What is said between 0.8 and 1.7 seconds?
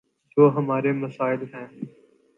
مسائل ہیں۔